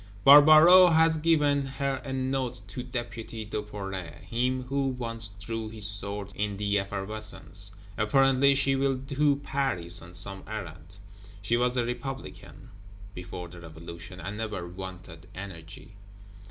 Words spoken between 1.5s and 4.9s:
her a Note to Deputy Duperret, him who